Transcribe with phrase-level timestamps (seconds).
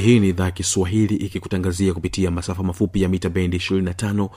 [0.00, 4.28] hii ni idhaa kiswahili ikikutangazia kupitia masafa mafupi ya mita bendi 25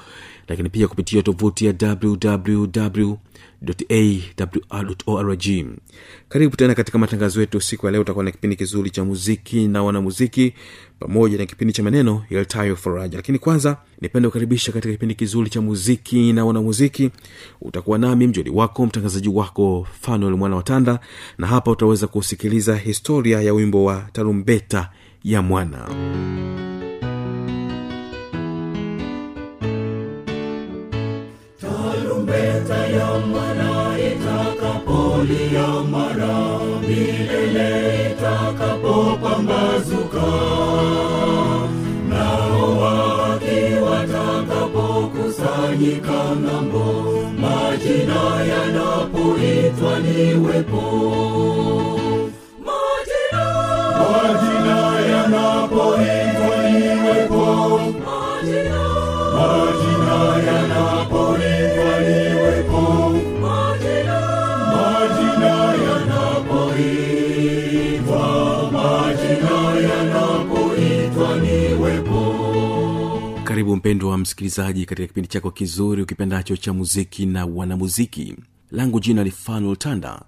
[0.48, 1.74] lakini pia kupitia tovuti ya
[5.08, 5.46] wwwawrorg
[6.30, 8.02] karibu tena katika matangazo yetu siku ya leo.
[8.02, 10.54] Utakuwa na kipindi kizuri cha muziki na wanamuziki
[11.00, 13.18] pamoja na kipindi cha maneno yaltayo faraja.
[13.18, 17.10] Lakini kwanza nipende kukaribisha katika kipindi kizuri cha muziki na wanamuziki.
[17.62, 21.00] Utakuwa nami mjoli wako mtangazaji wako fanuel mwana watanda
[21.38, 24.90] na hapa utaweza kusikiliza historia ya wimbo wa tarumbeta
[25.24, 25.88] ya mwana.
[31.62, 40.28] Tarumbeta ya mwana itakapolia mara milele itakapopambazuka
[42.10, 46.86] nao waki watakapokusanyika ng'ambo.
[47.42, 50.84] Majina yanapoitwa niwepo
[51.90, 52.09] majina
[73.70, 78.36] karibu mpendwa wa msikilizaji katika kipindi chako kizuri ukipendacho cha muziki na wanamuziki.
[78.72, 80.22] Langu jina ni fanuel tanda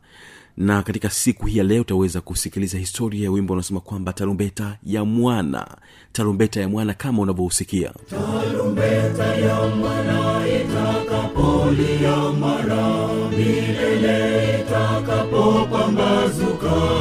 [0.58, 5.06] na katika siku hii ya leo utaweza kusikiliza historia ya wimbo unaosema kwamba tarumbeta ya
[5.06, 5.68] mwana.
[6.12, 13.08] Tarumbeta ya mwana kama unavyohusikia tarumbeta ya mwana itakapolia mara.
[13.32, 17.01] Milele itakapopambazuka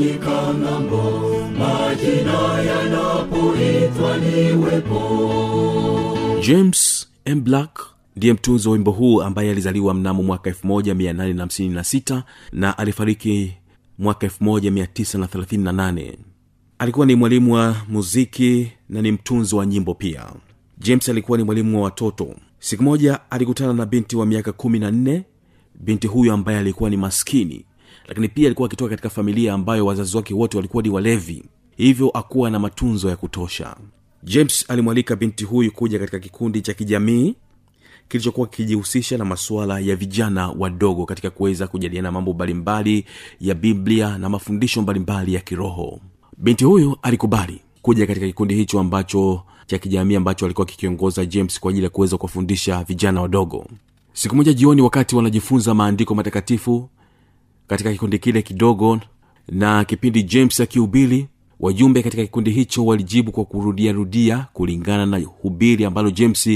[0.00, 1.02] watakapokusanyika ng'ambo
[1.58, 5.00] majina yanapoitwa niwepo
[6.46, 7.40] james m.
[7.44, 7.80] Black
[8.16, 12.22] ndiye mtunzi wa wimbo huu ambaye alizaliwa mnamo mwaka 1856
[12.52, 13.52] na alifariki
[13.98, 16.14] mwaka 1938
[16.78, 20.26] alikuwa ni mwalimu wa muziki na ni mtunzi wa nyimbo pia.
[20.78, 22.36] James alikuwa ni mwalimu wa watoto.
[22.58, 25.24] Siku moja alikutana na binti wa miaka kumi na nne
[25.80, 27.64] binti huyo ambaye alikuwa ni maskini
[28.08, 31.44] lakini pia alikuwa akitoka katika familia ambayo wazazi wake wote walikuwa ni walevi.
[31.76, 33.76] Hivyo akuwa na matunzo ya kutosha.
[34.22, 37.34] James alimwalika binti huyu kuja katika kikundi cha kijamii
[38.08, 43.04] kilichokuwa kikijihusisha na masuala ya vijana wadogo katika kuweza kujadiliana mambo mbalimbali
[43.40, 46.00] ya biblia na mafundisho mbalimbali ya kiroho.
[46.38, 51.70] Binti huyu alikubali kuja katika kikundi hicho ambacho cha kijamii ambacho alikuwa kikiongoza james kwa
[51.70, 53.66] ajili ya kuweza kuwafundisha vijana wadogo.
[54.12, 56.88] Siku moja jioni wakati wanajifunza maandiko matakatifu
[57.70, 59.00] katika kikundi kile kidogo
[59.48, 61.28] na kipindi james akihubiri
[61.60, 66.50] wajumbe katika kikundi hicho walijibu kwa kurudiarudia kulingana na hubiri ambalo james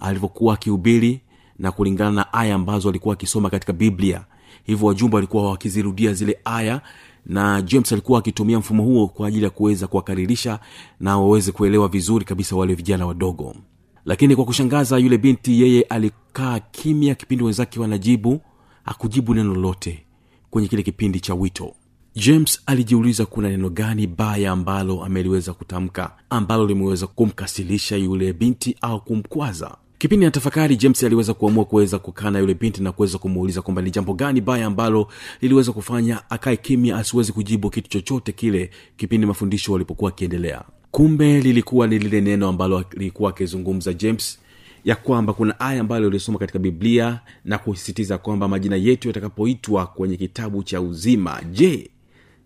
[0.00, 1.20] alivyokuwa akihubiri
[1.58, 4.24] na kulingana na aya ambazo alikuwa akisoma katika biblia.
[4.64, 6.80] Hivyo wajumbe walikuwa wakizirudia zile aya
[7.26, 10.58] na james alikuwa akitumia mfumo huo kwa ajili ya kuweza kuwakaririsha
[11.00, 13.56] na waweze kuelewa vizuri kabisa wale vijana wadogo.
[14.04, 18.40] Lakini kwa kushangaza yule binti yeye alikaa kimya kipindi wenzake wanajibu
[18.82, 20.04] hakujibu neno lolote
[20.52, 21.74] kwenye kile kipindi cha wito.
[22.14, 29.00] James alijiuliza kuna neno gani baya ambalo ameliweza kutamka ambalo limeweza kumkasilisha yule binti au
[29.00, 29.76] kumkwaza.
[29.98, 33.82] Kipindi na tafakari james aliweza kuamua kuweza kukaa na yule binti na kuweza kumuuliza kwamba
[33.82, 35.08] ni jambo gani baya ambalo
[35.40, 41.86] liliweza kufanya akae kimya asiwezi kujibu kitu chochote kile kipindi mafundisho walipokuwa akiendelea kumbe lilikuwa
[41.86, 44.38] ni lile neno ambalo lilikuwa akizungumza james
[44.84, 50.16] ya kwamba kuna aya ambayo ulisoma katika biblia na kusisitiza kwamba majina yetu yatakapoitwa kwenye
[50.16, 51.90] kitabu cha uzima je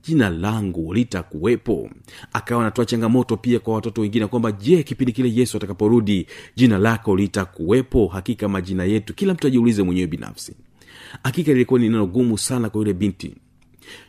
[0.02, 1.90] jina langu litakuwepo?
[2.32, 7.16] Akawa anatoa changamoto pia kwa watoto wengine kwamba je kipindi kile yesu atakaporudi jina lako
[7.16, 8.06] litakuwepo?
[8.06, 10.54] Hakika majina yetu kila mtu ajiulize mwenyewe binafsi.
[11.24, 13.34] Hakika lilikuwa ni neno gumu sana kwa yule binti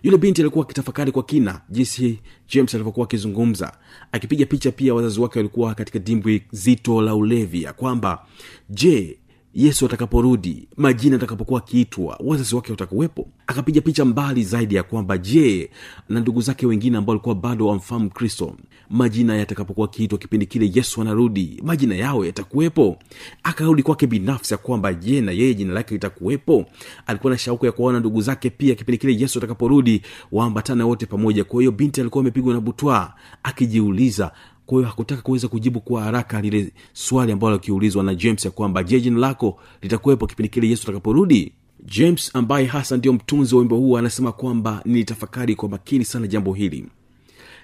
[0.04, 2.20] yule binti alikuwa akitafakari kwa kina jinsi
[2.50, 3.78] james alivyokuwa akizungumza
[4.12, 8.26] akipiga picha pia wazazi wake walikuwa katika dimbwi zito la ulevi ya kwamba
[8.70, 9.18] je
[9.54, 13.28] yesu atakaporudi majina atakapokuwa akiitwa wazazi wake watakuwepo.
[13.48, 15.70] Akapiga picha mbali zaidi ya kwamba je
[16.10, 18.56] na ndugu zake wengine ambao walikuwa bado wamfahamu kristo
[18.90, 22.98] majina yatakapokuwa akiitwa kipindi kile yesu anarudi majina yao yatakuwepo?
[23.44, 26.66] Akarudi kwake binafsi ya kwamba je na yeye jina lake litakuwepo?
[27.08, 30.02] Alikuwa na shauku ya kuwaona ndugu zake pia kipindi kile yesu atakaporudi
[30.32, 31.44] waambatane wote pamoja.
[31.44, 33.14] Kwa hiyo binti alikuwa amepigwa na butwaa
[33.44, 34.32] akijiuliza
[34.68, 38.84] kwa hiyo hakutaka kuweza kujibu kwa haraka lile swali ambalo akiulizwa na james ya kwamba
[38.84, 41.54] je jina lako litakuwepo kipindi kile yesu atakaporudi?
[41.86, 46.54] James ambaye hasa ndiyo mtunzi wa wimbo huu anasema kwamba nilitafakari kwa makini sana jambo
[46.54, 46.86] hili.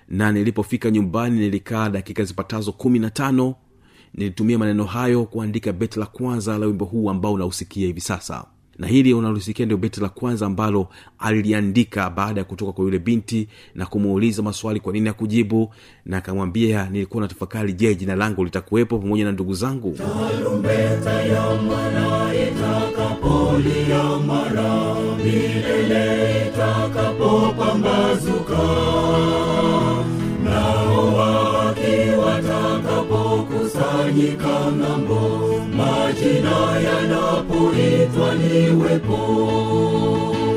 [0.10, 3.56] Na nilipofika nyumbani nilikaa dakika zipatazo kumi na tano.
[4.14, 8.46] Nilitumia maneno hayo kuandika beti la kwanza la wimbo huu ambao unausikia hivi sasa
[8.80, 10.88] na hili unalosikia ndio beti la kwanza ambalo
[11.20, 15.74] aliliandika baada ya kutoka kwa yule binti na kumuuliza maswali kwa nini akujibu
[16.06, 19.92] na akamwambia nilikuwa na tafakari je jina langu litakuwepo pamoja na ndugu zangu?
[19.98, 28.58] Tarumbeta ya mwana itakapolia mara milele itakapopambazuka
[30.44, 31.94] nao waki
[34.78, 39.20] ng'ambo majina yanapoitwa niwepo.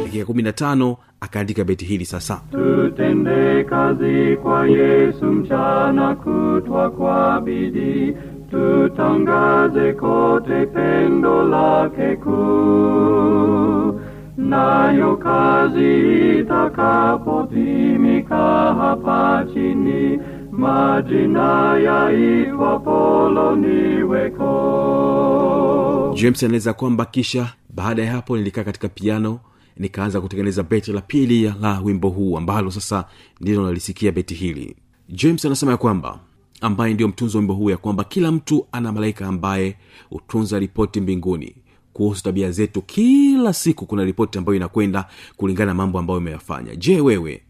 [0.04, 2.40] Dakika kumi na tano akaandika beti hili sasa.
[2.50, 8.16] Tutende kazi kwa yesu mchana kutwa kwa bidii.
[8.50, 14.00] Tutangaze kote pendo lake kuu.
[14.36, 18.36] Nayo kazi itakapotimika
[18.74, 20.20] hapa chini
[20.56, 24.46] majina yaitwa polo niweko
[26.20, 29.40] james anaeleza kwamba kisha baada ya hapo nilikaa katika piano
[29.76, 33.04] nikaanza kutengeneza beti la pili la wimbo huu ambalo sasa
[33.40, 34.76] ndilo nalisikia beti hili.
[35.08, 36.18] James anasema ya kwamba
[36.60, 39.76] ambaye ndiyo mtunzi wa wimbo huu ya kwamba kila mtu ana malaika ambaye
[40.10, 41.56] hutunza ripoti mbinguni.
[41.92, 45.06] Kuhusu tabia zetu kila siku kuna ripoti ambayo inakwenda
[45.36, 47.42] kulingana na mambo ambayo imeyafanya je wewe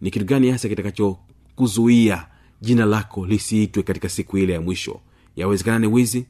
[0.00, 2.26] ni kitu gani hasa kitakachokuzuia
[2.64, 5.00] jina lako lisiitwe katika siku ile ya mwisho.
[5.36, 6.26] Yawezekana ni wizi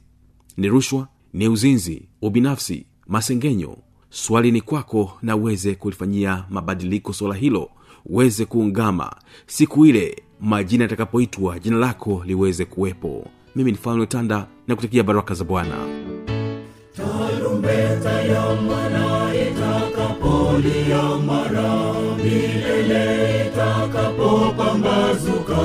[0.57, 3.77] ni rushwa ni uzinzi ubinafsi masengenyo.
[4.09, 7.69] Swali ni kwako na uweze kulifanyia mabadiliko swala hilo.
[8.05, 9.15] Uweze kuungama.
[9.47, 13.27] Siku ile majina yatakapoitwa jina lako liweze kuwepo.
[13.55, 15.75] Mimi ni fanuetanda na kutakia baraka za bwana.
[16.95, 19.04] Tarumbeta ya mwana
[19.55, 21.73] itakapolia mara
[22.17, 23.05] milele
[23.47, 25.63] itakapopambazuka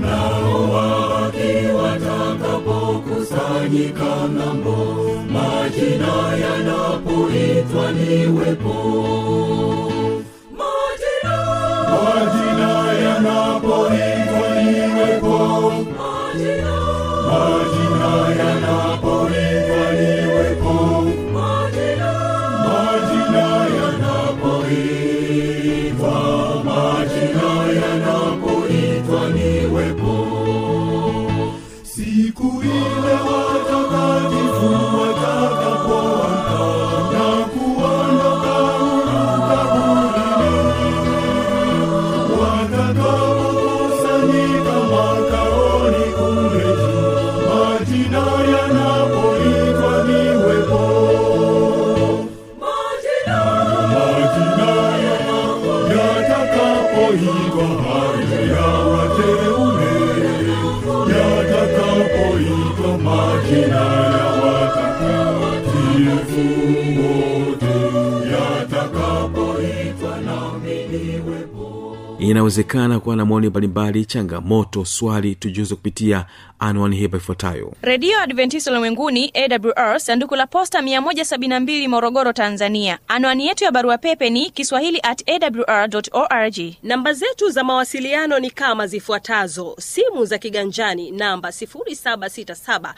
[0.00, 4.78] nao waki watakapokusanyika ng'ambo
[5.32, 6.12] majina
[6.42, 8.76] yanapoitwa niwepo
[10.58, 11.36] majina
[11.92, 12.41] majina
[72.30, 76.26] inawezekana kuwa na maoni mbalimbali changamoto swali tujuze kupitia
[76.58, 77.72] anwani hapa ifuatayo.
[77.82, 82.98] Redio adventista ulimwenguni awr sanduku la posta 172 morogoro tanzania.
[83.08, 86.56] Anwani yetu ya barua pepe ni kiswahili at awr org.
[86.82, 89.76] Namba zetu za mawasiliano ni kama zifuatazo.
[89.78, 92.94] Simu za kiganjani namba 767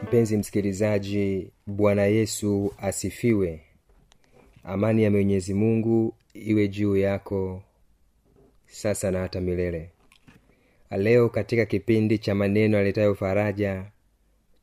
[0.03, 3.66] Mpenzi msikilizaji bwana yesu asifiwe
[4.67, 7.63] amani ya mwenyezi mungu iwe juu yako
[8.67, 9.91] sasa na hata milele.
[10.91, 13.85] Leo katika kipindi cha maneno aletayo faraja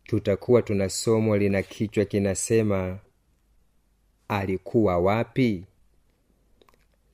[0.04, 3.00] tutakuwa tuna somo lina kichwa kinasema
[4.28, 5.64] alikuwa wapi?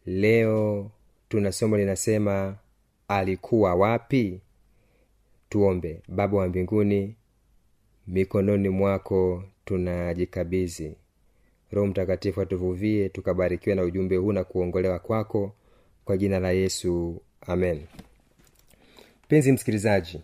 [0.05, 0.91] Leo
[1.29, 2.58] tuna somo linasema
[3.08, 4.39] alikuwa wapi?
[5.50, 6.01] Tuombe.
[6.08, 7.15] Baba wa mbinguni
[8.08, 10.96] mikononi mwako tunajikabizi
[11.71, 15.51] roho mtakatifu atuvuvie tukabarikiwe na ujumbe huu na kuongolewa kwako
[16.05, 17.81] kwa jina la yesu amen.
[19.25, 20.19] Mpenzi msikilizaji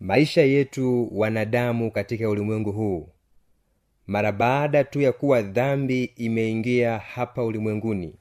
[0.00, 3.08] maisha yetu wanadamu katika ulimwengu huu
[4.06, 8.14] mara baada tu ya kuwa dhambi imeingia hapa ulimwenguni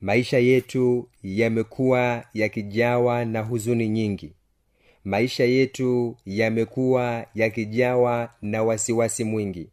[0.00, 4.32] maisha yetu yamekuwa yakijawa na huzuni nyingi.
[5.04, 9.68] Maisha yetu yamekuwa yakijawa na wasiwasi mwingi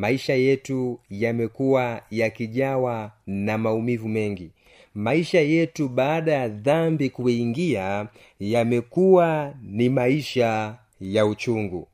[0.00, 4.50] maisha yetu yamekuwa yakijawa na maumivu mengi.
[4.94, 8.06] Maisha yetu baada ya dhambi kuingia
[8.40, 11.88] yamekuwa ni maisha ya uchungu.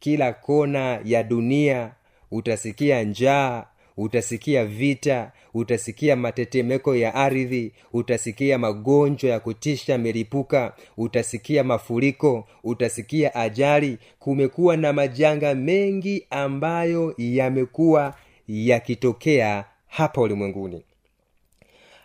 [0.00, 1.90] Kila kona ya dunia
[2.30, 3.64] utasikia njaa
[3.96, 13.98] utasikia vita utasikia matetemeko ya ardhi utasikia magonjwa ya kutisha milipuka utasikia mafuriko utasikia ajali.
[14.18, 18.14] Kumekuwa na majanga mengi ambayo yamekuwa
[18.48, 20.82] yakitokea hapa ulimwenguni.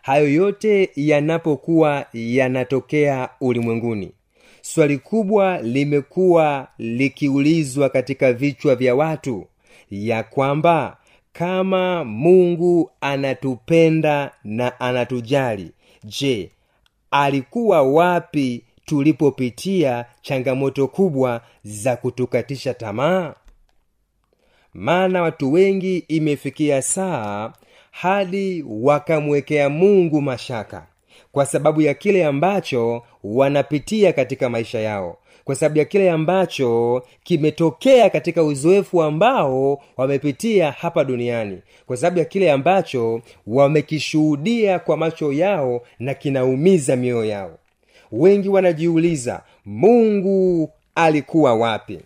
[0.02, 4.12] Hayo yote yanapokuwa yanatokea ulimwenguni
[4.62, 9.46] swali kubwa limekuwa likiulizwa katika vichwa vya watu
[9.92, 10.98] ya kwamba
[11.38, 15.72] kama mungu anatupenda na anatujali
[16.04, 16.52] je
[17.12, 23.34] alikuwa wapi tulipopitia changamoto kubwa za kutukatisha tamaa?
[24.74, 27.54] Maana watu wengi imefikia saa
[27.92, 30.88] hadi wakamwekea mungu mashaka
[31.32, 35.18] kwa sababu ya kile ambacho wanapitia katika maisha yao
[35.48, 42.26] kwa sababu ya kile ambacho kimetokea katika uzoefu ambao wamepitia hapa duniani kwa sababu ya
[42.26, 47.58] kile ambacho wamekishuhudia kwa macho yao na kinaumiza mioyo yao.
[48.12, 52.00] Wengi wanajiuliza mungu alikuwa wapi?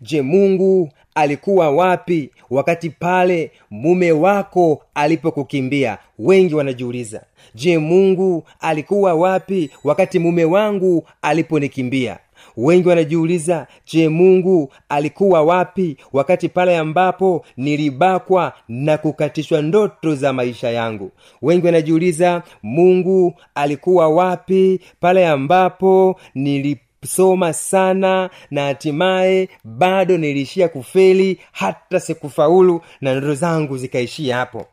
[0.00, 5.98] Je mungu alikuwa wapi wakati pale mume wako alipokukimbia?
[6.18, 7.22] Wengi wanajiuliza
[7.54, 12.18] je mungu alikuwa wapi wakati mume wangu aliponikimbia
[12.56, 20.70] wengi wanajiuliza je mungu alikuwa wapi wakati pale ambapo nilibakwa na kukatishwa ndoto za maisha
[20.70, 21.10] yangu?
[21.42, 31.40] Wengi wanajiuliza mungu alikuwa wapi pale ambapo nilip soma sana na hatimaye bado niliishia kufeli
[31.52, 34.66] hata sikufaulu na ndoto zangu zikaishia hapo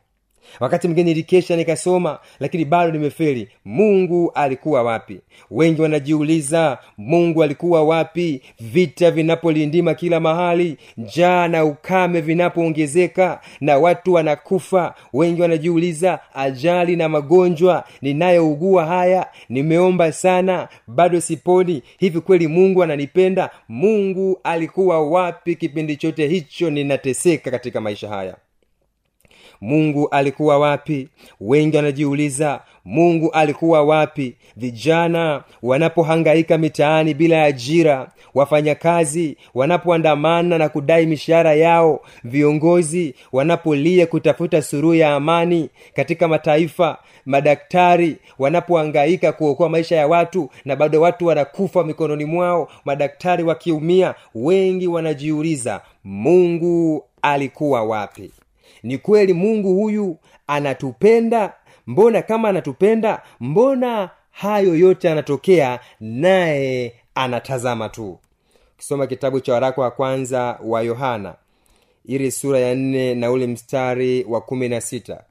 [0.60, 5.20] wakati mwingine nilikesha nikasoma lakini bado nimefeli mungu alikuwa wapi?
[5.52, 8.42] Wengi wanajiuliza mungu alikuwa wapi?
[8.60, 14.94] Vita vinapolindima kila mahali njaa na ukame vinapoongezeka na watu wanakufa.
[15.14, 21.84] Wengi wanajiuliza ajali na magonjwa ninayougua haya nimeomba sana bado siponi.
[22.00, 23.50] Hivi kweli mungu ananipenda?
[23.70, 25.56] Mungu alikuwa wapi?
[25.56, 28.36] Kipindi chote hicho ninateseka katika maisha haya
[29.62, 31.08] mungu alikuwa wapi?
[31.42, 34.36] Wengi wanajiuliza mungu alikuwa wapi?
[34.58, 44.96] Vijana wanapohangaika mitaani bila ajira wafanyakazi wanapoandamana na kudai mishahara yao viongozi wanapolia kutafuta suruhu
[44.96, 52.26] ya amani katika mataifa madaktari wanapohangaika kuokoa maisha ya watu na bado watu wanakufa mikononi
[52.26, 58.32] mwao madaktari wakiumia wengi wanajiuliza mungu alikuwa wapi
[58.86, 61.54] ni kweli mungu huyu anatupenda?
[61.88, 68.20] Mbona kama anatupenda mbona hayo yote anatokea naye anatazama tu?
[68.76, 71.36] Ukisoma kitabu cha waraka wa kwanza wa yohana
[72.06, 75.24] ili sura ya nne na ule mstari wa kumi na sita.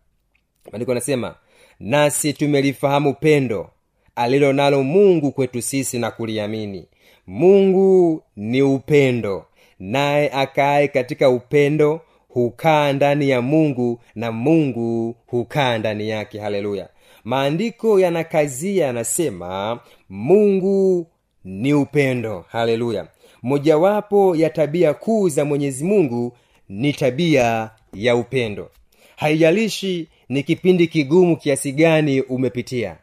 [0.73, 1.35] Maandiko anasema
[1.81, 3.71] nasi tumelifahamu pendo
[4.17, 6.89] alilo nalo mungu kwetu sisi na kuliamini.
[7.27, 9.47] Mungu ni upendo
[9.79, 12.01] naye akaye katika upendo
[12.35, 16.39] hukaa ndani ya mungu na mungu hukaa ndani yake.
[16.41, 16.89] Haleluya.
[17.25, 21.07] Maandiko yanakazia yanasema mungu
[21.45, 22.45] ni upendo.
[22.49, 23.07] Haleluya.
[23.43, 26.37] Mojawapo ya tabia kuu za mwenyezi mungu
[26.69, 28.71] ni tabia ya upendo.
[29.17, 32.97] Haijalishi ni kipindi kigumu kiasi gani umepitia.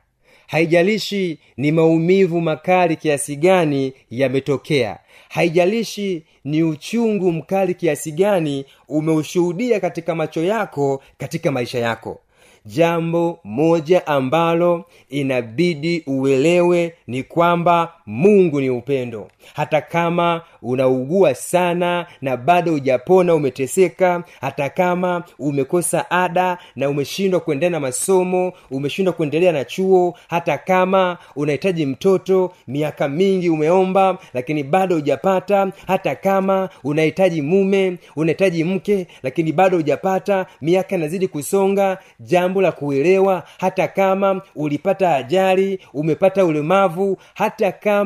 [0.47, 4.99] Haijalishi ni maumivu makali kiasi gani yametokea
[5.31, 12.19] haijalishi ni uchungu mkali kiasi gani umeushuhudia katika macho yako katika maisha yako.
[12.65, 19.27] Jambo moja ambalo inabidi uelewe ni kwamba mungu ni upendo.
[19.55, 27.69] Hata kama unaugua sana na bado hujapona umeteseka hata kama umekosa ada na umeshindwa kuendelea
[27.69, 34.95] na masomo umeshindwa kuendelea na chuo hata kama unahitaji mtoto miaka mingi umeomba lakini bado
[34.95, 42.71] hujapata hata kama unahitaji mume unahitaji mke lakini bado hujapata miaka inazidi kusonga jambo la
[42.71, 48.00] kuelewa hata kama ulipata ajali umepata ulemavu hata kama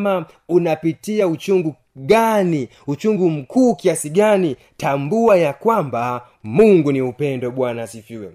[0.50, 2.68] unapitia uchungu gani?
[2.88, 4.56] Uchungu mkuu kiasi gani?
[4.78, 7.52] Tambua ya kwamba mungu ni upendo.
[7.52, 8.32] Bwana asifiwe.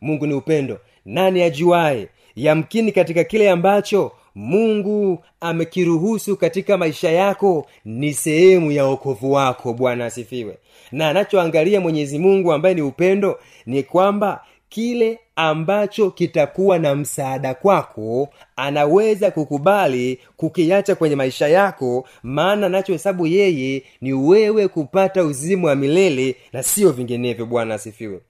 [0.00, 0.78] Mungu ni upendo.
[1.04, 2.08] Nani ajuaye?
[2.36, 9.72] Yamkini katika kile ambacho mungu amekiruhusu katika maisha yako ni sehemu ya okovu wako.
[9.72, 10.58] Bwana asifiwe.
[10.92, 18.28] Na anachoangalia mwenyezi mungu ambaye ni upendo ni kwamba kile ambacho kitakuwa na msaada kwako
[18.56, 26.36] anaweza kukubali kukiacha kwenye maisha yako maana anachohesabu yeye ni wewe kupata uzima wa milele
[26.52, 27.46] na siyo vinginevyo.
[27.46, 28.20] Bwana asifiwe.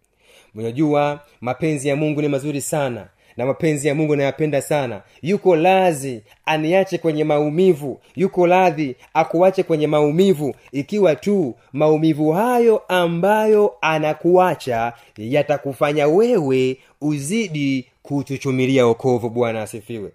[0.55, 3.07] Unajua mapenzi ya mungu ni mazuri sana
[3.37, 5.03] na mapenzi ya mungu nayapenda sana.
[5.23, 8.01] Yuko lazi aniache kwenye maumivu.
[8.17, 10.55] Yuko radhi akuache kwenye maumivu.
[10.73, 20.13] Ikiwa tu maumivu hayo ambayo anakuacha yatakufanya wewe uzidi kuchuchumilia okovu bwana asifiwe.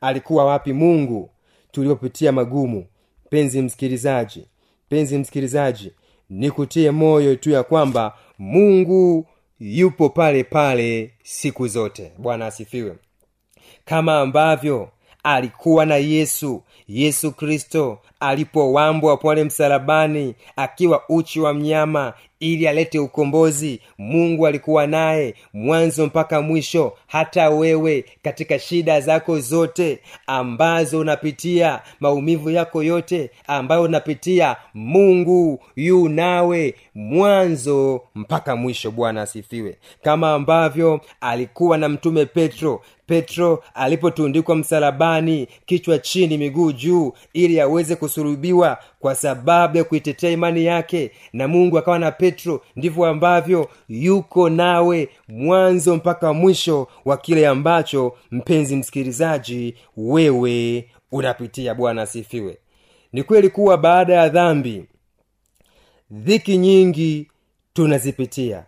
[0.00, 1.30] Alikuwa wapi mungu
[1.72, 2.84] tuliopitia magumu?
[3.30, 4.46] Penzi msikilizaji
[4.88, 5.92] penzi msikilizaji
[6.30, 9.26] nikutie moyo tu ya kwamba mungu
[9.60, 12.12] yupo pale pale siku zote.
[12.18, 12.96] Bwana asifiwe.
[13.84, 14.90] Kama ambavyo
[15.22, 23.80] alikuwa na yesu yesu kristo alipowambwa pale msalabani akiwa uchi wa mnyama ili alete ukombozi.
[23.98, 32.50] Mungu alikuwa naye mwanzo mpaka mwisho hata wewe katika shida zako zote ambazo unapitia maumivu
[32.50, 38.90] yako yote ambayo unapitia mungu yu nawe mwanzo mpaka mwisho.
[38.90, 39.76] Bwana asifiwe.
[40.02, 42.82] Kama ambavyo alikuwa na mtume petro.
[43.06, 50.64] Petro alipotundikwa msalabani kichwa chini miguu juu ili aweze kusurubiwa kwa sababu ya kuitetea imani
[50.64, 51.10] yake.
[51.32, 58.12] Na mungu akawa na petro ndivyo ambavyo yuko nawe mwanzo mpaka mwisho wa kile ambacho
[58.30, 61.74] mpenzi msikilizaji wewe unapitia.
[61.74, 62.58] Bwana asifiwe.
[63.12, 64.84] Ni kweli kuwa baada ya dhambi
[66.10, 67.28] dhiki nyingi
[67.72, 68.64] tunazipitia.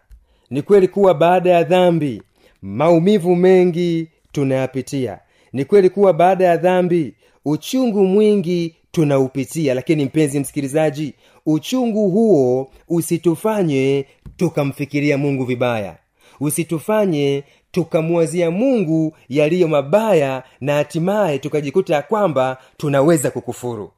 [0.51, 2.22] Ni kweli kuwa baada ya dhambi
[2.62, 5.18] maumivu mengi tunayapitia.
[5.53, 9.74] Ni kweli kuwa baada ya dhambi uchungu mwingi tunaupitia.
[9.74, 11.14] Lakini mpenzi msikilizaji
[11.46, 15.96] uchungu huo usitufanye tukamfikiria mungu vibaya.
[16.40, 23.90] Usitufanye tukamwazia mungu yaliyo mabaya na hatimaye tukajikuta ya kwamba tunaweza kukufuru.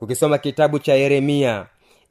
[0.00, 1.66] Ukisoma kitabu cha yeremia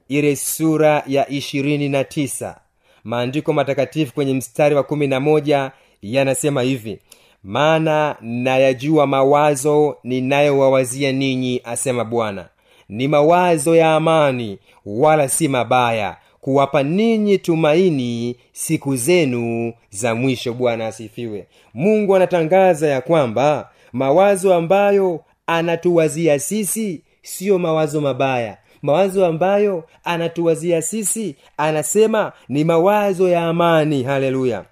[0.08, 2.60] ile sura ya ishirini na tisa
[3.03, 6.99] maandiko matakatifu kwenye mstari wa kumi na moja yanasema hivi
[7.43, 12.45] maana nayajua mawazo ninayowawazia ninyi asema bwana.
[12.89, 20.53] Ni mawazo ya amani wala si mabaya kuwapa ninyi tumaini siku zenu za mwisho.
[20.53, 21.47] Bwana asifiwe.
[21.73, 28.58] Mungu anatangaza ya kwamba mawazo ambayo anatuwazia sisi siyo mawazo mabaya.
[28.82, 34.03] Mawazo ambayo anatuwazia sisi anasema ni mawazo ya amani.
[34.03, 34.65] Haleluya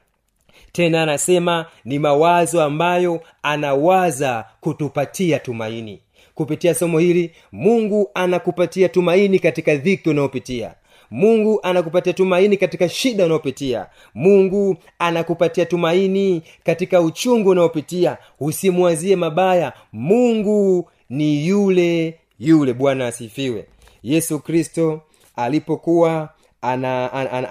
[0.72, 6.00] tena anasema ni mawazo ambayo anawaza kutupatia tumaini.
[6.36, 10.74] Kupitia somo hili mungu anakupatia tumaini katika dhiki unayopitia.
[11.12, 13.88] Mungu anakupatia tumaini katika shida unayopitia.
[14.16, 18.18] Mungu anakupatia tumaini katika uchungu unaopitia.
[18.40, 19.74] Usimwazie mabaya.
[19.94, 22.74] Mungu ni yule yule.
[22.74, 23.66] Bwana asifiwe.
[24.04, 25.02] Yesu kristo
[25.36, 26.30] alipokuwa
[26.62, 27.50] anasurubiwa ana, ana,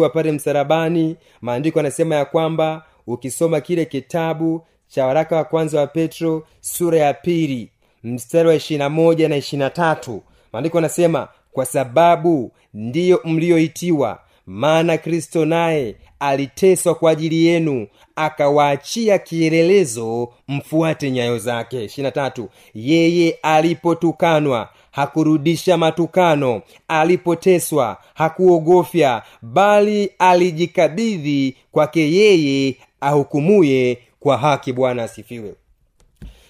[0.00, 5.86] ana pale msarabani maandiko anasema ya kwamba ukisoma kile kitabu cha waraka wa kwanza wa
[5.86, 7.70] petro sura ya pili
[8.04, 10.22] mstari wa ishirina moja na ishirina tatu
[10.52, 20.32] maandiko anasema kwa sababu ndiyo mliyoitiwa maana kristo naye aliteswa kwa ajili yenu akawaachia kielelezo
[20.48, 21.84] mfuate nyayo zake.
[21.84, 34.72] Ishirina tatu yeye alipotukanwa hakurudisha matukano alipoteswa hakuogofya bali alijikabidhi kwake yeye ahukumuye kwa haki.
[34.72, 35.54] Bwana asifiwe.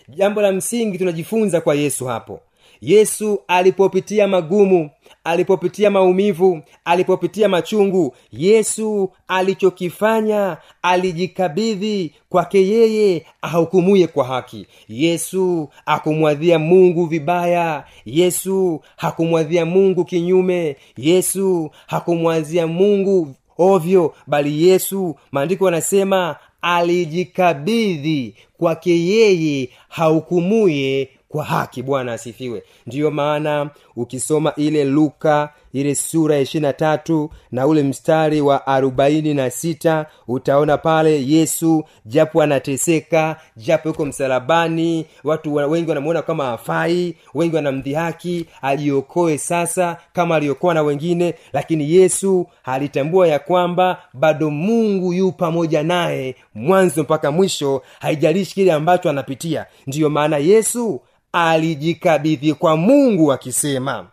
[0.08, 2.40] Jambo la msingi tunajifunza kwa yesu hapo
[2.80, 4.90] yesu alipopitia magumu
[5.24, 14.66] alipopitia maumivu alipopitia machungu yesu alichokifanya alijikabidhi kwake yeye ahukumuye kwa haki.
[14.88, 25.64] Yesu akumwadhia mungu vibaya yesu hakumwadhia mungu kinyume yesu hakumwazia mungu ovyo bali yesu maandiko
[25.64, 31.82] yanasema alijikabidhi kwake yeye hahukumuye kwa haki.
[31.82, 32.62] Bwana asifiwe.
[32.86, 39.34] Ndiyo maana ukisoma ile luka ile sura ya ishirina tatu na ule mstari wa arobaini
[39.34, 47.16] na sita utaona pale yesu japo anateseka japo yuko msalabani watu wengi wanamuona kama afai
[47.34, 55.12] wengi wanamdhihaki ajiokoe sasa kama aliokoa na wengine lakini yesu alitambua ya kwamba bado mungu
[55.12, 59.66] yu pamoja naye mwanzo mpaka mwisho haijalishi kile ambacho anapitia.
[59.86, 61.00] Ndiyo maana yesu
[61.32, 64.06] alijikabidhi kwa mungu akisema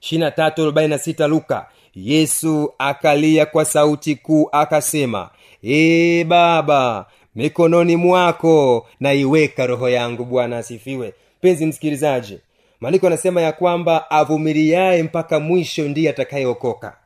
[0.00, 1.66] 23:46 luka.
[1.94, 5.30] Yesu akalia kwa sauti kuu akasema
[5.64, 10.24] ee baba mikononi mwako naiweka roho yangu.
[10.24, 11.14] Bwana asifiwe.
[11.38, 12.38] Mpenzi msikilizaji
[12.80, 16.96] maandiko anasema ya kwamba avumiliaye mpaka mwisho ndiye atakayeokoka.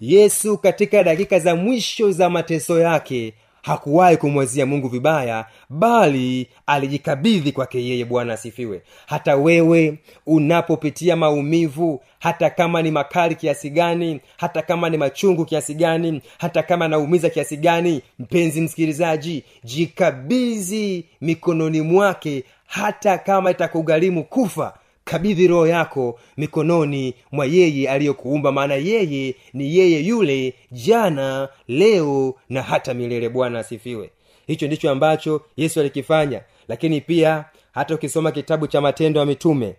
[0.00, 7.84] Yesu katika dakika za mwisho za mateso yake hakuwahi kumwazia mungu vibaya bali alijikabidhi kwake
[7.84, 8.04] yeye.
[8.04, 8.82] Bwana asifiwe.
[9.06, 15.74] Hata wewe unapopitia maumivu hata kama ni makali kiasi gani hata kama ni machungu kiasi
[15.74, 24.74] gani hata kama naumiza kiasi gani mpenzi msikilizaji jikabidhi mikononi mwake hata kama itakugharimu kufa
[25.04, 28.52] kabidhi roho yako mikononi mwa yeye aliyokuumba.
[28.52, 33.28] Maana yeye ni yeye yule jana leo na hata milele.
[33.28, 34.10] Bwana asifiwe.
[34.46, 36.40] Hicho ndicho ambacho yesu alikifanya.
[36.68, 39.74] Lakini pia hata ukisoma kitabu cha matendo ya mitume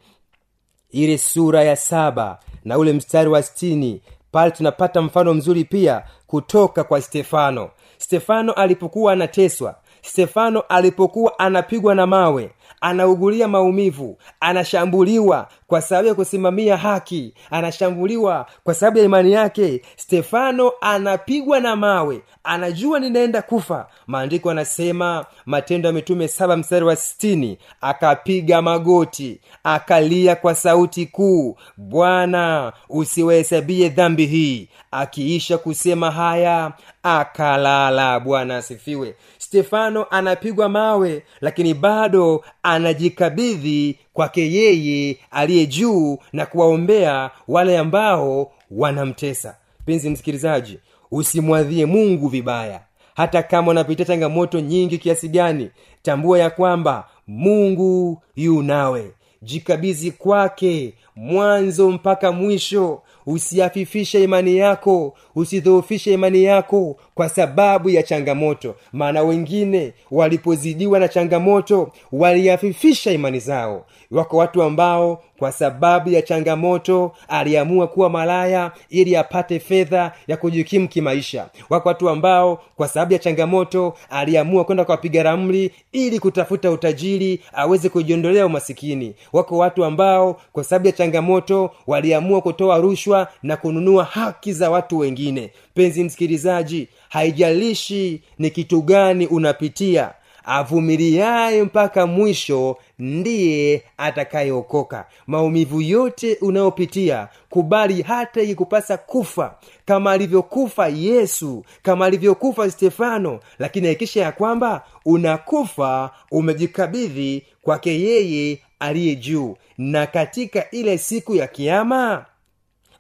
[0.92, 6.84] ile sura ya saba na ule mstari wa stini pale tunapata mfano mzuri pia kutoka
[6.84, 7.70] kwa stefano.
[7.98, 12.50] Stefano alipokuwa anateswa stefano alipokuwa anapigwa na mawe
[12.84, 19.82] anaugulia maumivu anashambuliwa kwa sababu ya kusimamia haki anashambuliwa kwa sababu ya imani yake.
[19.96, 23.88] Stefano anapigwa na mawe anajua ninaenda kufa.
[24.08, 31.58] Maandiko anasema matendo ya mitume saba mstari wa sitini akapiga magoti akalia kwa sauti kuu
[31.78, 34.70] bwana usiwahesabie dhambi hii.
[34.92, 36.72] Akiisha kusema haya
[37.04, 38.20] akalala.
[38.20, 39.16] Bwana asifiwe.
[39.38, 49.56] Stefano anapigwa mawe lakini bado anajikabidhi kwake yeye aliye juu na kuwaombea wale ambao wanamtesa.
[49.82, 50.80] Mpenzi msikilizaji
[51.12, 52.82] usimwadhie mungu vibaya.
[53.16, 55.70] Hata kama unapitia changamoto nyingi kiasi gani
[56.02, 59.12] tambua ya kwamba mungu yu nawe.
[59.42, 63.02] Jikabizi kwake mwanzo mpaka mwisho.
[63.26, 68.76] Usiafifishe imani yako usidhoofishe imani yako kwa sababu ya changamoto.
[68.94, 73.86] Maana wengine walipozidiwa na changamoto waliafifisha imani zao.
[74.12, 80.88] Wako watu ambao kwa sababu ya changamoto aliamua kuwa malaya ili apate fedha ya kujikimu
[80.88, 81.50] kimaisha.
[81.70, 87.40] Wako watu ambao kwa sababu ya changamoto aliamua kwenda kwa wapiga ramli ili kutafuta utajiri
[87.54, 89.16] aweze kujiondolea umasikini.
[89.34, 94.98] Wako watu ambao kwa sababu ya changamoto waliamua kutoa rushwa na kununua haki za watu
[94.98, 95.52] wengine.
[95.72, 100.12] Mpenzi msikilizaji haijalishi ni kitu gani unapitia
[100.46, 105.06] avumiliaye mpaka mwisho ndiye atakayeokoka.
[105.28, 109.56] Maumivu yote unayopitia kubali hata ikikupasa kufa.
[109.86, 119.16] Kama alivyokufa yesu kama alivyokufa stefano lakini hakikisha ya kwamba unakufa umejikabidhi kwake yeye aliye
[119.16, 122.26] juu na katika ile siku ya kiama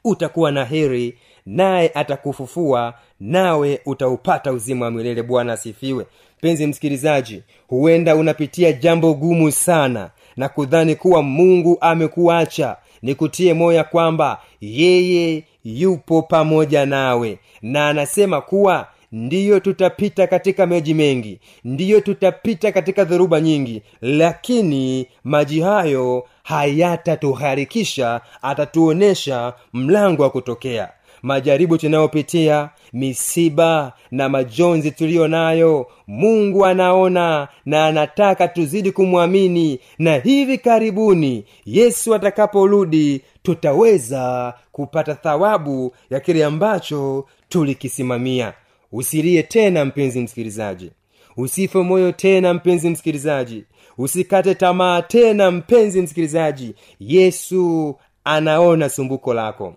[0.03, 5.23] utakuwa na heri naye atakufufua nawe utaupata uzima wa milele.
[5.23, 6.05] Bwana asifiwe.
[6.37, 12.77] Mpenzi msikilizaji huenda unapitia jambo gumu sana na kudhani kuwa mungu amekuacha.
[13.01, 20.93] Nikutie moya ya kwamba yeye yupo pamoja nawe na anasema kuwa ndiyo tutapita katika maji
[20.93, 21.39] mengi.
[21.63, 23.81] Ndiyo tutapita katika dhoruba nyingi.
[24.01, 30.89] Lakini maji hayo hayatatuharikisha atatuonyesha mlango wa kutokea.
[31.21, 39.79] Majaribu tunayopitia misiba na majonzi tuliyo nayo mungu anaona na anataka tuzidi kumwamini.
[39.99, 48.53] Na hivi karibuni yesu atakaporudi tutaweza kupata thawabu ya kile ambacho tulikisimamia
[48.93, 50.91] usilie tena mpenzi msikilizaji.
[51.37, 53.63] Usife moyo tena mpenzi msikilizaji.
[53.97, 56.75] Usikate tamaa tena mpenzi msikilizaji.
[56.99, 59.73] Yesu anaona sumbuko lako.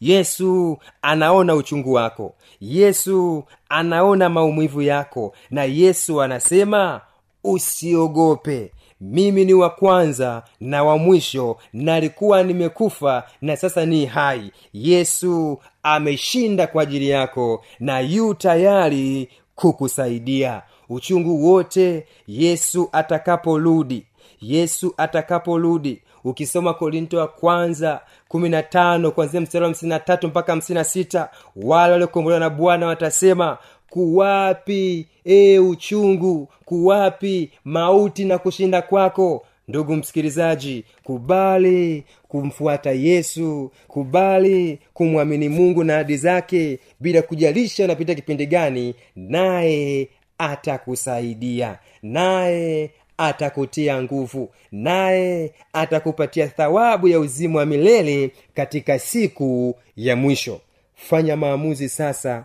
[0.00, 2.34] Yesu anaona uchungu wako.
[2.60, 5.34] Yesu anaona maumivu yako.
[5.50, 7.00] Na yesu anasema
[7.44, 8.72] usiogope.
[9.00, 11.56] Mimi ni wa kwanza na wa mwisho.
[11.72, 14.50] Nalikuwa nimekufa na sasa ni hai.
[14.72, 20.62] Yesu ameshinda kwa ajili yako na yu tayari kukusaidia.
[20.88, 24.06] Uchungu wote yesu atakaporudi
[24.40, 26.02] yesu atakaporudi.
[26.24, 30.74] Ukisoma korinto wa kwanza kumi na tano kwanzia mstari wa hamsini na tatu mpaka hamsini
[30.78, 33.58] na sita wale waliokombolewa na bwana watasema
[33.90, 36.48] kuwapi e uchungu?
[36.64, 46.16] Kuwapi mauti na kushinda kwako ndugu msikilizaji kubali kumfuata yesu kubali kumwamini mungu na hadi
[46.16, 57.20] zake bila kujalisha unapitia kipindi gani naye atakusaidia naye atakutia nguvu naye atakupatia thawabu ya
[57.20, 60.60] uzima wa milele katika siku ya mwisho.
[60.94, 62.44] Fanya maamuzi sasa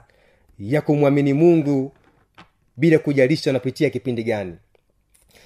[0.60, 1.92] ya kumwamini mungu
[2.78, 4.56] bila kujalisha unapitia kipindi gani.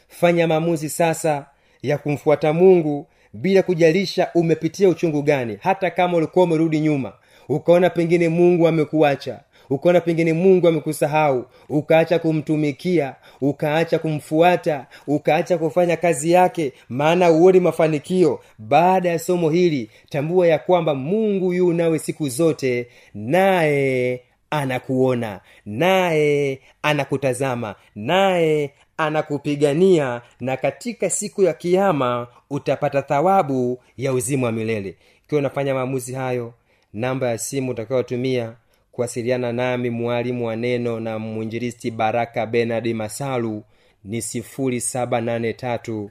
[0.08, 1.46] Fanya maamuzi sasa
[1.84, 5.58] ya kumfuata mungu bila kujalisha umepitia uchungu gani.
[5.62, 7.14] Hata kama ulikuwa umerudi nyuma
[7.50, 9.40] ukaona pengine mungu amekuacha
[9.70, 18.40] ukaona pengine mungu amekusahau ukaacha kumtumikia ukaacha kumfuata ukaacha kufanya kazi yake maana uoni mafanikio.
[18.58, 26.60] Baada ya somo hili tambua ya kwamba mungu yu nawe siku zote naye anakuona naye
[26.82, 34.96] anakutazama naye anakupigania na katika siku ya kiama utapata thawabu ya uzima wa milele.
[35.26, 36.54] Ikiwa unafanya maamuzi hayo
[36.94, 38.54] namba ya simu utakayotumia
[38.92, 43.64] kuwasiliana nami mwalimu wa neno na mwinjiristi baraka benard masalu
[44.04, 46.10] ni 783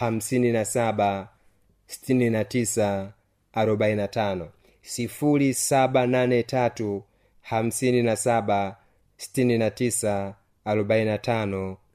[0.00, 1.26] 57
[1.88, 3.06] 69
[3.54, 4.46] 45
[4.84, 7.00] 783
[7.48, 8.02] hamsini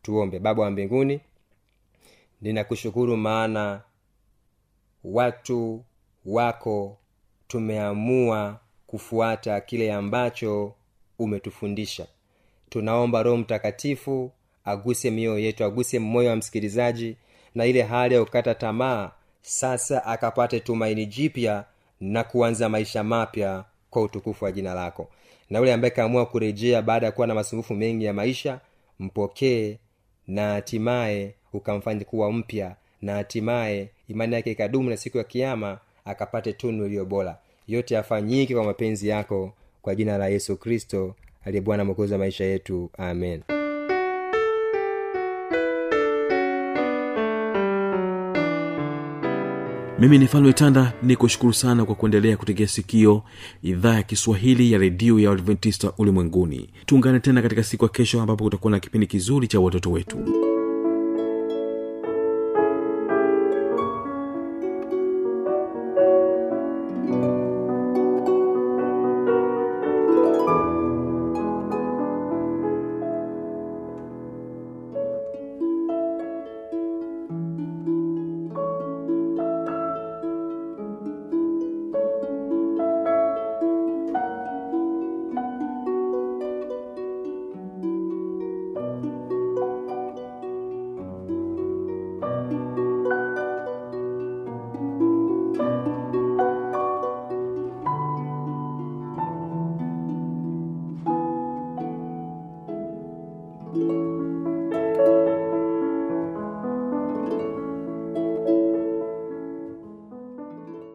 [0.02, 0.39] tuombe.
[0.39, 1.20] Baba wa mbinguni
[2.42, 3.82] ninakushukuru maana
[5.04, 5.84] watu
[6.26, 6.98] wako
[7.48, 10.74] tumeamua kufuata kile ambacho
[11.20, 12.08] umetufundisha.
[12.70, 14.32] Tunaomba roho mtakatifu
[14.66, 17.18] aguse mioyo yetu aguse moyo wa msikilizaji
[17.56, 19.12] na ile hali ya kukata tamaa
[19.42, 21.66] sasa akapate tumaini jipya
[22.00, 25.10] na kuanza maisha mapya kwa utukufu wa jina lako
[25.54, 28.60] na yule ambaye kaamua kurejea baada ya kuwa na masumbufu mengi ya maisha
[29.00, 29.78] mpokee
[30.28, 36.54] na hatimaye ukamfanya kuwa mpya na hatimaye imani yake ikadumu na siku ya kiama akapate
[36.54, 37.38] tunu iliyo bora.
[37.68, 42.46] Yote yafanyike kwa mapenzi yako kwa jina la yesu kristo aliye bwana mwokozi wa maisha
[42.46, 42.89] yetu.
[42.98, 43.42] Amen
[50.00, 53.24] mimi ni falme tanda ni kushukuru sana kwa kuendelea kutegea sikio
[53.64, 56.70] idhaa ya kiswahili ya redio ya adventista ulimwenguni.
[56.86, 60.18] Tuungane tena katika siku ya kesho ambapo kutakuwa na kipindi kizuri cha watoto wetu